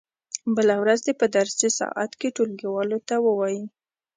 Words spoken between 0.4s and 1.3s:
بله ورځ دې په